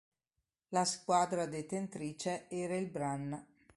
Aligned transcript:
La 0.69 0.83
squadra 0.83 1.45
detentrice 1.45 2.47
era 2.49 2.75
il 2.75 2.89
Brann. 2.89 3.35